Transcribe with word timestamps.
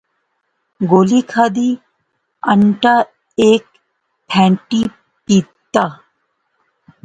گولی 0.89 1.19
کھادی، 1.31 1.69
انٹا 2.51 2.95
ہیک 3.39 3.63
پھینٹی 4.29 4.81
پی 5.25 5.37
تہ 5.73 5.85